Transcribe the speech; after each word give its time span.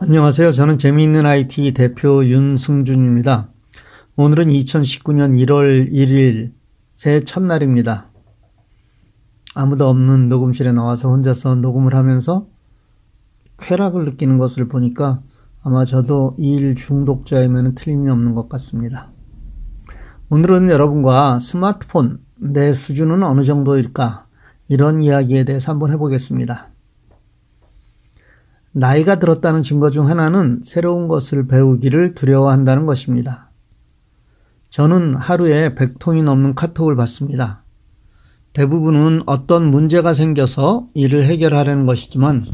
안녕하세요. 0.00 0.52
저는 0.52 0.78
재미있는 0.78 1.26
IT 1.26 1.74
대표 1.74 2.24
윤승준입니다. 2.24 3.48
오늘은 4.14 4.46
2019년 4.46 5.34
1월 5.44 5.90
1일 5.90 6.52
새해 6.94 7.24
첫날입니다. 7.24 8.06
아무도 9.56 9.88
없는 9.88 10.28
녹음실에 10.28 10.70
나와서 10.70 11.08
혼자서 11.08 11.56
녹음을 11.56 11.96
하면서 11.96 12.46
쾌락을 13.58 14.04
느끼는 14.04 14.38
것을 14.38 14.68
보니까 14.68 15.20
아마 15.64 15.84
저도 15.84 16.36
이 16.38 16.54
일 16.54 16.76
중독자이면 16.76 17.74
틀림이 17.74 18.08
없는 18.08 18.34
것 18.36 18.48
같습니다. 18.48 19.10
오늘은 20.30 20.70
여러분과 20.70 21.40
스마트폰, 21.40 22.20
내 22.36 22.72
수준은 22.72 23.24
어느 23.24 23.42
정도일까? 23.42 24.26
이런 24.68 25.02
이야기에 25.02 25.44
대해서 25.44 25.72
한번 25.72 25.90
해보겠습니다. 25.92 26.68
나이가 28.78 29.18
들었다는 29.18 29.64
증거 29.64 29.90
중 29.90 30.08
하나는 30.08 30.60
새로운 30.62 31.08
것을 31.08 31.48
배우기를 31.48 32.14
두려워한다는 32.14 32.86
것입니다. 32.86 33.50
저는 34.70 35.16
하루에 35.16 35.74
100통이 35.74 36.22
넘는 36.22 36.54
카톡을 36.54 36.94
받습니다. 36.94 37.64
대부분은 38.52 39.22
어떤 39.26 39.68
문제가 39.68 40.12
생겨서 40.12 40.86
이를 40.94 41.24
해결하려는 41.24 41.86
것이지만 41.86 42.46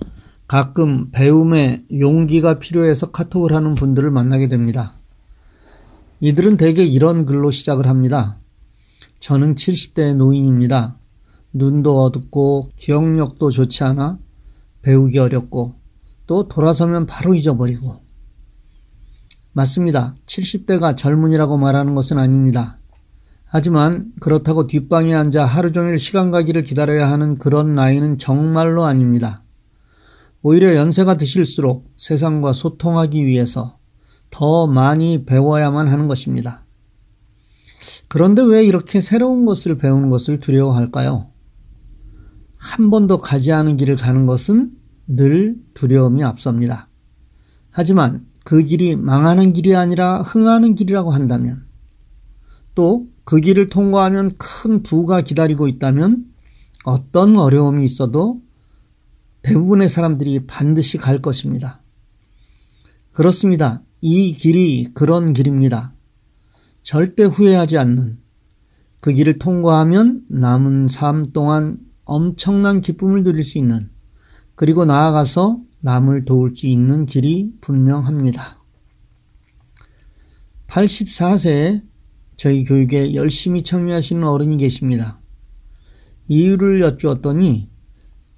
가끔 0.48 1.10
배움에 1.10 1.84
용기가 1.92 2.59
필요해서 2.59 3.11
카톡을 3.11 3.52
하는 3.52 3.75
분들을 3.75 4.11
만나게 4.11 4.48
됩니다. 4.48 4.95
이들은 6.20 6.56
대개 6.56 6.84
이런 6.84 7.27
글로 7.27 7.50
시작을 7.50 7.86
합니다. 7.86 8.38
저는 9.20 9.56
70대 9.56 10.14
노인입니다. 10.14 10.97
눈도 11.52 12.02
어둡고 12.02 12.70
기억력도 12.78 13.50
좋지 13.50 13.84
않아 13.84 14.16
배우기 14.80 15.19
어렵고 15.19 15.84
또 16.27 16.48
돌아서면 16.48 17.06
바로 17.06 17.34
잊어버리고. 17.34 18.02
맞습니다. 19.52 20.14
70대가 20.27 20.97
젊은이라고 20.97 21.56
말하는 21.58 21.94
것은 21.94 22.19
아닙니다. 22.19 22.78
하지만 23.44 24.11
그렇다고 24.20 24.67
뒷방에 24.67 25.14
앉아 25.14 25.45
하루 25.45 25.70
종일 25.70 25.97
시간 25.98 26.33
가기를 26.33 26.64
기다려야 26.64 27.08
하는 27.11 27.39
그런 27.39 27.75
나이는 27.75 28.19
정말로 28.19 28.84
아닙니다. 28.84 29.42
오히려 30.42 30.75
연세가 30.75 31.17
드실수록 31.17 31.89
세상과 31.97 32.52
소통하기 32.52 33.25
위해서 33.25 33.78
더 34.30 34.67
많이 34.67 35.25
배워야만 35.25 35.86
하는 35.86 36.08
것입니다. 36.08 36.64
그런데 38.08 38.42
왜 38.42 38.64
이렇게 38.64 39.00
새로운 39.00 39.45
것을 39.47 39.78
배우는 39.78 40.11
것을 40.11 40.41
두려워할까요? 40.41 41.28
한 42.56 42.91
번도 42.91 43.19
가지 43.19 43.52
않은 43.52 43.77
길을 43.77 43.97
가는 43.97 44.27
것은 44.27 44.72
늘 45.06 45.56
두려움이 45.74 46.22
앞섭니다. 46.24 46.88
하지만 47.70 48.27
그 48.44 48.62
길이 48.62 48.97
망하는 48.97 49.52
길이 49.52 49.74
아니라 49.74 50.22
흥하는 50.22 50.74
길이라고 50.74 51.12
한다면 51.12 51.64
또 52.74 53.06
그 53.24 53.41
길을 53.41 53.69
통과하면 53.69 54.36
큰 54.36 54.83
부가 54.83 55.22
기다리고 55.22 55.66
있다면 55.66 56.27
어떤 56.84 57.36
어려움이 57.36 57.84
있어도 57.84 58.41
대부분의 59.42 59.88
사람들이 59.88 60.46
반드시 60.46 60.98
갈 60.98 61.20
것입니다. 61.20 61.80
그렇습니다. 63.12 63.83
이 64.00 64.36
길이 64.36 64.91
그런 64.92 65.33
길입니다. 65.33 65.92
절대 66.83 67.24
후회하지 67.24 67.78
않는 67.78 68.18
그 69.00 69.12
길을 69.12 69.39
통과하면 69.39 70.24
남은 70.28 70.89
삶 70.89 71.33
동안 71.33 71.78
엄청난 72.05 72.83
기쁨을 72.83 73.22
누릴 73.22 73.44
수 73.44 73.56
있는 73.56 73.89
그리고 74.55 74.84
나아가서 74.84 75.60
남을 75.80 76.24
도울 76.24 76.56
수 76.56 76.66
있는 76.66 77.06
길이 77.06 77.52
분명합니다. 77.60 78.58
84세에 80.69 81.83
저희 82.36 82.64
교육에 82.64 83.14
열심히 83.14 83.62
참여하시는 83.62 84.24
어른이 84.24 84.56
계십니다. 84.56 85.19
이유를 86.29 86.80
여쭈었더니 86.80 87.68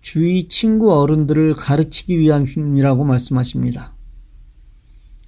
주위 0.01 0.49
친구 0.49 0.93
어른들을 0.95 1.55
가르치기 1.55 2.19
위함이라고 2.19 3.05
말씀하십니다. 3.05 3.95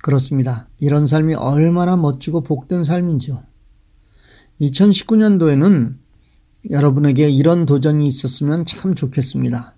그렇습니다. 0.02 0.68
이런 0.78 1.06
삶이 1.06 1.34
얼마나 1.34 1.96
멋지고 1.96 2.42
복된 2.42 2.84
삶인지요. 2.84 3.42
2019년도에는 4.60 5.94
여러분에게 6.70 7.30
이런 7.30 7.66
도전이 7.66 8.06
있었으면 8.06 8.66
참 8.66 8.94
좋겠습니다. 8.94 9.74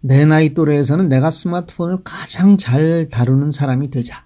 내 0.00 0.24
나이 0.24 0.54
또래에서는 0.54 1.08
내가 1.08 1.30
스마트폰을 1.30 1.98
가장 2.04 2.56
잘 2.56 3.08
다루는 3.10 3.52
사람이 3.52 3.90
되자. 3.90 4.24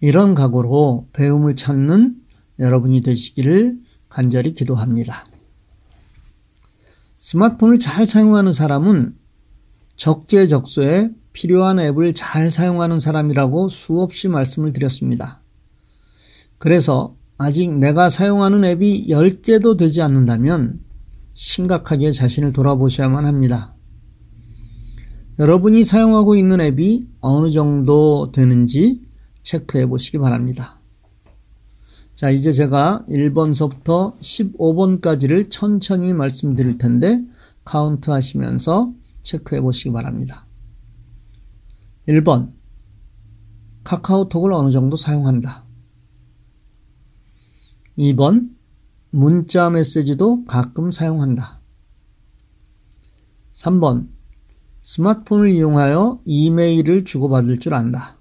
이런 0.00 0.34
각오로 0.34 1.06
배움을 1.12 1.54
찾는 1.54 2.16
여러분이 2.58 3.00
되시기를 3.02 3.78
간절히 4.08 4.54
기도합니다. 4.54 5.24
스마트폰을 7.20 7.78
잘 7.78 8.04
사용하는 8.04 8.52
사람은 8.52 9.14
적재적소에 9.96 11.10
필요한 11.32 11.78
앱을 11.78 12.14
잘 12.14 12.50
사용하는 12.50 12.98
사람이라고 12.98 13.68
수없이 13.68 14.26
말씀을 14.26 14.72
드렸습니다. 14.72 15.40
그래서 16.58 17.14
아직 17.38 17.70
내가 17.72 18.10
사용하는 18.10 18.64
앱이 18.64 19.06
10개도 19.08 19.78
되지 19.78 20.02
않는다면 20.02 20.80
심각하게 21.34 22.10
자신을 22.10 22.52
돌아보셔야만 22.52 23.24
합니다. 23.24 23.74
여러분이 25.38 25.84
사용하고 25.84 26.36
있는 26.36 26.60
앱이 26.60 27.08
어느 27.20 27.50
정도 27.50 28.30
되는지 28.32 29.00
체크해 29.42 29.86
보시기 29.86 30.18
바랍니다. 30.18 30.80
자, 32.14 32.30
이제 32.30 32.52
제가 32.52 33.04
1번서부터 33.08 34.18
15번까지를 34.20 35.50
천천히 35.50 36.12
말씀드릴 36.12 36.76
텐데 36.76 37.24
카운트 37.64 38.10
하시면서 38.10 38.92
체크해 39.22 39.62
보시기 39.62 39.92
바랍니다. 39.92 40.46
1번. 42.06 42.52
카카오톡을 43.84 44.52
어느 44.52 44.70
정도 44.70 44.96
사용한다. 44.96 45.64
2번. 47.98 48.50
문자 49.10 49.70
메시지도 49.70 50.44
가끔 50.44 50.92
사용한다. 50.92 51.60
3번. 53.54 54.08
스마트폰을 54.82 55.50
이용하여 55.50 56.20
이메일을 56.24 57.04
주고받을 57.04 57.60
줄 57.60 57.74
안다. 57.74 58.18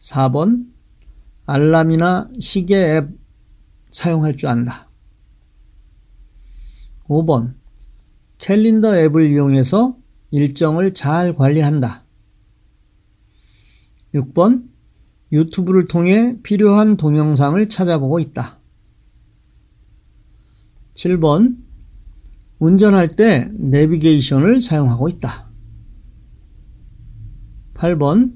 4번 0.00 0.66
알람이나 1.46 2.28
시계 2.38 2.96
앱 2.96 3.08
사용할 3.90 4.36
줄 4.36 4.48
안다. 4.48 4.88
5번 7.08 7.54
캘린더 8.38 8.96
앱을 8.96 9.30
이용해서 9.30 9.96
일정을 10.30 10.94
잘 10.94 11.34
관리한다. 11.34 12.04
6번 14.14 14.68
유튜브를 15.32 15.86
통해 15.88 16.36
필요한 16.42 16.96
동영상을 16.96 17.68
찾아보고 17.68 18.20
있다. 18.20 18.58
7번 20.94 21.65
운전할 22.58 23.16
때 23.16 23.50
내비게이션을 23.52 24.60
사용하고 24.60 25.08
있다. 25.08 25.46
8번 27.74 28.32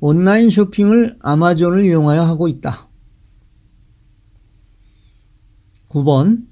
온라인 0.00 0.50
쇼핑을 0.50 1.16
아마존을 1.20 1.84
이용하여 1.86 2.22
하고 2.22 2.48
있다. 2.48 2.88
9번 5.88 6.46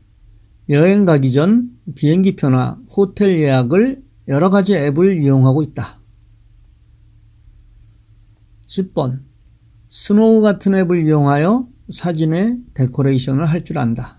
여행 0.70 1.04
가기 1.04 1.32
전 1.32 1.70
비행기표나 1.94 2.80
호텔 2.90 3.38
예약을 3.38 4.02
여러 4.28 4.50
가지 4.50 4.74
앱을 4.74 5.22
이용하고 5.22 5.62
있다. 5.62 5.98
10번 8.66 9.20
스노우 9.90 10.42
같은 10.42 10.74
앱을 10.74 11.06
이용하여 11.06 11.68
사진에 11.90 12.58
데코레이션을 12.74 13.46
할 13.46 13.64
줄 13.64 13.78
안다. 13.78 14.17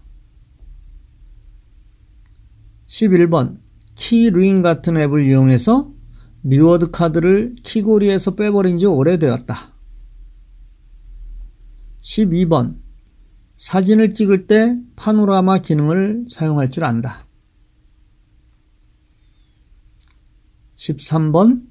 11번 2.90 3.60
Key 3.96 4.24
Ring 4.24 4.62
같은 4.62 4.98
앱을 4.98 5.28
이용해서 5.28 5.92
reward 6.44 6.92
카드를 6.92 7.56
키고리에서 7.64 8.36
빼버린 8.36 8.80
지 8.80 8.86
오래되었다. 8.86 9.74
12번 12.02 12.78
사진을 13.58 14.14
찍을 14.14 14.48
때 14.48 14.78
파노라마 14.96 15.60
기능을 15.60 16.26
사용할 16.30 16.72
줄 16.72 16.86
안다. 16.86 17.26
13번 20.78 21.68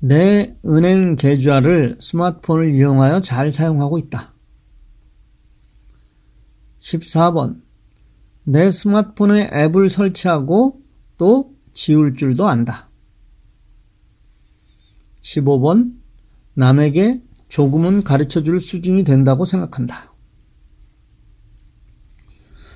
내 0.00 0.56
은행 0.66 1.16
계좌를 1.16 1.96
스마트폰을 2.00 2.74
이용하여 2.74 3.20
잘 3.20 3.52
사용하고 3.52 3.98
있다. 3.98 4.34
14번 6.80 7.62
내 8.44 8.70
스마트폰에 8.70 9.50
앱을 9.52 9.88
설치하고 9.88 10.80
또 11.16 11.54
지울 11.72 12.14
줄도 12.14 12.46
안다. 12.46 12.90
15번 15.22 15.94
남에게 16.54 17.22
조금은 17.48 18.04
가르쳐 18.04 18.42
줄 18.42 18.60
수준이 18.60 19.04
된다고 19.04 19.44
생각한다. 19.44 20.12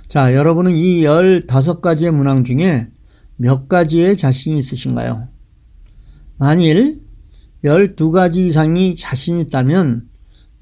자, 0.09 0.35
여러분은 0.35 0.75
이 0.75 1.03
15가지의 1.03 2.13
문항 2.13 2.45
중에 2.45 2.89
몇 3.37 3.69
가지에 3.69 4.15
자신이 4.15 4.59
있으신가요? 4.59 5.29
만일 6.39 7.03
12가지 7.63 8.37
이상이 8.37 8.95
자신 8.95 9.39
있다면 9.39 10.09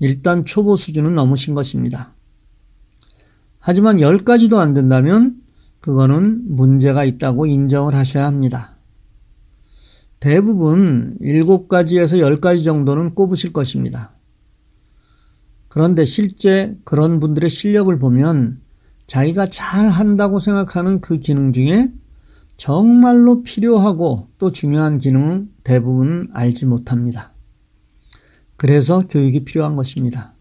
일단 0.00 0.44
초보 0.44 0.76
수준은 0.76 1.14
넘으신 1.14 1.55
것입니다. 1.55 2.16
하지만 3.69 3.97
10가지도 3.97 4.59
안 4.59 4.75
된다면 4.75 5.43
그거는 5.81 6.55
문제가 6.55 7.05
있다고 7.05 7.47
인정을 7.47 7.97
하셔야 7.97 8.25
합니다. 8.25 8.77
대부분 10.21 11.19
7가지에서 11.21 12.39
10가지 12.39 12.63
정도는 12.63 13.17
꼽으실 13.17 13.53
것입니다. 13.53 14.13
그런데 15.67 16.05
실제 16.05 16.79
그런 16.85 17.19
분들의 17.19 17.51
실력을 17.51 17.99
보면 17.99 18.61
자기가 19.09 19.47
잘 19.47 19.91
한다고 19.91 20.39
생각하는 20.39 21.01
그 21.01 21.17
기능 21.17 21.53
중에 21.53 21.91
정말로 22.57 23.43
필요하고 23.43 24.29
또 24.39 24.53
중요한 24.53 25.01
기능은 25.01 25.51
대부분 25.65 26.29
알지 26.33 26.67
못합니다. 26.67 27.33
그래서 28.55 29.09
교육이 29.09 29.45
필요한 29.45 29.75
것입니다. 29.75 30.35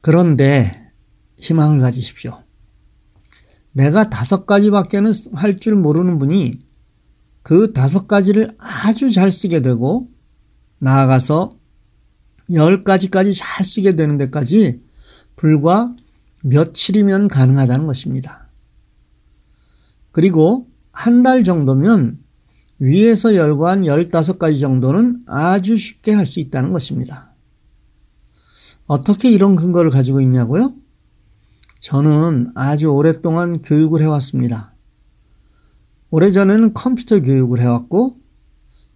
그런데 0.00 0.87
희망을 1.40 1.80
가지십시오. 1.80 2.42
내가 3.72 4.10
다섯 4.10 4.46
가지밖에는 4.46 5.12
할 5.34 5.58
줄 5.58 5.74
모르는 5.76 6.18
분이 6.18 6.58
그 7.42 7.72
다섯 7.72 8.06
가지를 8.08 8.54
아주 8.58 9.10
잘 9.10 9.30
쓰게 9.32 9.62
되고 9.62 10.08
나아가서 10.80 11.56
열 12.52 12.82
가지까지 12.84 13.34
잘 13.34 13.64
쓰게 13.64 13.94
되는 13.96 14.16
데까지 14.16 14.80
불과 15.36 15.94
며칠이면 16.42 17.28
가능하다는 17.28 17.86
것입니다. 17.86 18.48
그리고 20.12 20.66
한 20.92 21.22
달 21.22 21.44
정도면 21.44 22.18
위에서 22.80 23.34
열관 23.34 23.82
15가지 23.82 24.60
정도는 24.60 25.22
아주 25.26 25.76
쉽게 25.78 26.12
할 26.12 26.26
수 26.26 26.40
있다는 26.40 26.72
것입니다. 26.72 27.32
어떻게 28.86 29.30
이런 29.30 29.54
근거를 29.56 29.90
가지고 29.90 30.20
있냐고요? 30.20 30.72
저는 31.80 32.52
아주 32.54 32.88
오랫동안 32.88 33.62
교육을 33.62 34.02
해왔습니다. 34.02 34.72
오래전에는 36.10 36.74
컴퓨터 36.74 37.20
교육을 37.20 37.60
해왔고, 37.60 38.16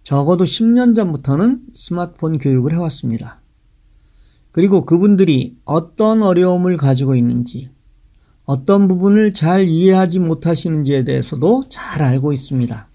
적어도 0.03 0.43
10년 0.43 0.95
전부터는 0.95 1.61
스마트폰 1.73 2.39
교육을 2.39 2.73
해왔습니다. 2.73 3.39
그리고 4.51 4.85
그분들이 4.85 5.55
어떤 5.63 6.21
어려움을 6.21 6.77
가지고 6.77 7.15
있는지, 7.15 7.69
어떤 8.45 8.87
부분을 8.87 9.33
잘 9.33 9.67
이해하지 9.67 10.19
못하시는지에 10.19 11.05
대해서도 11.05 11.63
잘 11.69 12.03
알고 12.03 12.33
있습니다. 12.33 12.87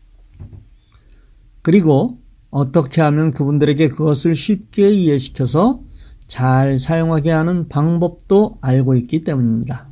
그리고 1.62 2.18
어떻게 2.50 3.00
하면 3.00 3.32
그분들에게 3.32 3.88
그것을 3.88 4.34
쉽게 4.34 4.90
이해시켜서 4.90 5.80
잘 6.28 6.78
사용하게 6.78 7.30
하는 7.30 7.68
방법도 7.68 8.58
알고 8.60 8.94
있기 8.96 9.24
때문입니다. 9.24 9.88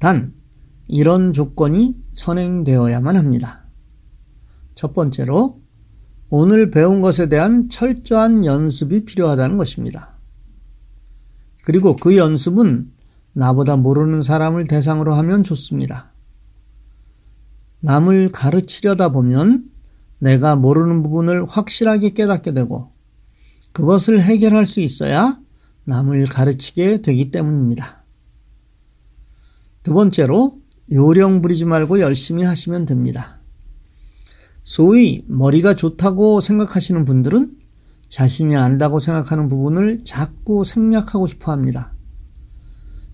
단, 0.00 0.32
이런 0.88 1.32
조건이 1.32 1.94
선행되어야만 2.14 3.16
합니다. 3.16 3.64
첫 4.74 4.94
번째로, 4.94 5.60
오늘 6.30 6.70
배운 6.70 7.02
것에 7.02 7.28
대한 7.28 7.68
철저한 7.68 8.46
연습이 8.46 9.04
필요하다는 9.04 9.58
것입니다. 9.58 10.14
그리고 11.62 11.94
그 11.94 12.16
연습은 12.16 12.90
나보다 13.34 13.76
모르는 13.76 14.22
사람을 14.22 14.64
대상으로 14.64 15.14
하면 15.14 15.44
좋습니다. 15.44 16.10
남을 17.80 18.32
가르치려다 18.32 19.10
보면 19.10 19.64
내가 20.18 20.56
모르는 20.56 21.02
부분을 21.02 21.44
확실하게 21.44 22.14
깨닫게 22.14 22.52
되고 22.52 22.91
그것을 23.72 24.22
해결할 24.22 24.66
수 24.66 24.80
있어야 24.80 25.38
남을 25.84 26.26
가르치게 26.26 27.02
되기 27.02 27.30
때문입니다. 27.30 28.02
두 29.82 29.92
번째로 29.92 30.58
요령 30.90 31.42
부리지 31.42 31.64
말고 31.64 32.00
열심히 32.00 32.44
하시면 32.44 32.86
됩니다. 32.86 33.38
소위 34.64 35.24
머리가 35.26 35.74
좋다고 35.74 36.40
생각하시는 36.40 37.04
분들은 37.04 37.56
자신이 38.08 38.54
안다고 38.56 39.00
생각하는 39.00 39.48
부분을 39.48 40.04
자꾸 40.04 40.64
생략하고 40.64 41.26
싶어 41.26 41.50
합니다. 41.50 41.92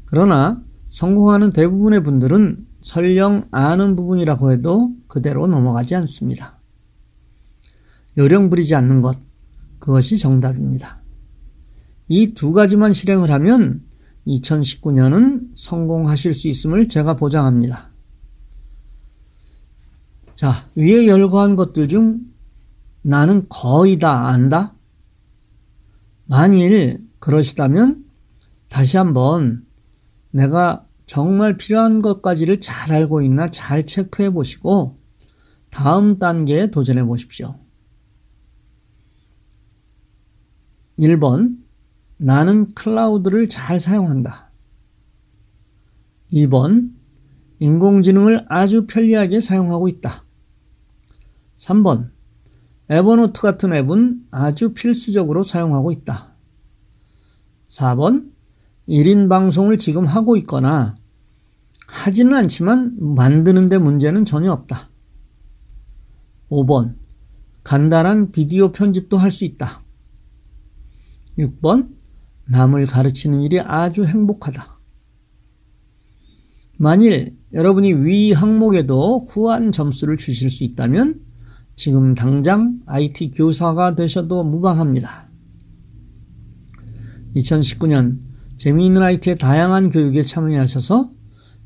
그러나 0.06 0.60
성공하는 0.88 1.52
대부분의 1.52 2.02
분들은 2.02 2.66
설령 2.82 3.48
아는 3.50 3.96
부분이라고 3.96 4.52
해도 4.52 4.92
그대로 5.06 5.46
넘어가지 5.46 5.94
않습니다. 5.94 6.58
요령 8.16 8.50
부리지 8.50 8.74
않는 8.74 9.02
것, 9.02 9.18
그것이 9.78 10.16
정답입니다. 10.18 11.00
이 12.08 12.34
두 12.34 12.52
가지만 12.52 12.92
실행을 12.92 13.30
하면 13.30 13.82
2019년은 14.26 15.48
성공하실 15.54 16.34
수 16.34 16.48
있음을 16.48 16.88
제가 16.88 17.16
보장합니다. 17.16 17.90
자, 20.34 20.66
위에 20.76 21.06
열거한 21.06 21.56
것들 21.56 21.88
중 21.88 22.20
나는 23.02 23.46
거의 23.48 23.98
다 23.98 24.28
안다? 24.28 24.74
만일 26.26 26.98
그러시다면 27.18 28.04
다시 28.68 28.96
한번 28.96 29.64
내가 30.30 30.86
정말 31.06 31.56
필요한 31.56 32.02
것까지를 32.02 32.60
잘 32.60 32.92
알고 32.92 33.22
있나 33.22 33.50
잘 33.50 33.86
체크해 33.86 34.30
보시고 34.30 34.98
다음 35.70 36.18
단계에 36.18 36.70
도전해 36.70 37.02
보십시오. 37.02 37.58
1번, 40.98 41.58
나는 42.16 42.74
클라우드를 42.74 43.48
잘 43.48 43.78
사용한다. 43.78 44.50
2번, 46.32 46.90
인공지능을 47.60 48.46
아주 48.48 48.86
편리하게 48.86 49.40
사용하고 49.40 49.88
있다. 49.88 50.24
3번, 51.58 52.10
에버노트 52.90 53.40
같은 53.40 53.72
앱은 53.72 54.26
아주 54.30 54.72
필수적으로 54.72 55.44
사용하고 55.44 55.92
있다. 55.92 56.32
4번, 57.70 58.30
1인 58.88 59.28
방송을 59.28 59.78
지금 59.78 60.06
하고 60.06 60.36
있거나 60.38 60.96
하지는 61.86 62.34
않지만 62.34 62.96
만드는데 62.98 63.78
문제는 63.78 64.24
전혀 64.24 64.52
없다. 64.52 64.88
5번, 66.50 66.94
간단한 67.62 68.32
비디오 68.32 68.72
편집도 68.72 69.18
할 69.18 69.30
수 69.30 69.44
있다. 69.44 69.82
6번, 71.38 71.88
남을 72.46 72.86
가르치는 72.86 73.42
일이 73.42 73.60
아주 73.60 74.04
행복하다. 74.04 74.78
만일 76.78 77.36
여러분이 77.52 77.92
위 78.04 78.32
항목에도 78.32 79.26
후한 79.28 79.72
점수를 79.72 80.16
주실 80.16 80.50
수 80.50 80.64
있다면 80.64 81.20
지금 81.76 82.14
당장 82.14 82.80
IT 82.86 83.32
교사가 83.32 83.94
되셔도 83.94 84.44
무방합니다. 84.44 85.28
2019년 87.36 88.18
재미있는 88.56 89.02
IT의 89.02 89.36
다양한 89.36 89.90
교육에 89.90 90.22
참여하셔서 90.22 91.10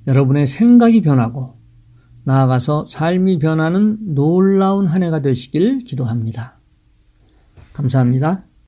여러분의 0.06 0.46
생각이 0.46 1.00
변하고 1.02 1.54
나아가서 2.24 2.86
삶이 2.86 3.38
변하는 3.38 4.14
놀라운 4.14 4.86
한 4.86 5.02
해가 5.02 5.22
되시길 5.22 5.84
기도합니다. 5.84 6.58
감사합니다. 7.72 8.44